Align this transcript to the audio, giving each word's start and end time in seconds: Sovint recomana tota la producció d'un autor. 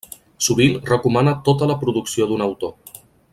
Sovint 0.45 0.71
recomana 0.87 1.35
tota 1.51 1.67
la 1.73 1.75
producció 1.83 2.29
d'un 2.33 2.43
autor. 2.47 2.99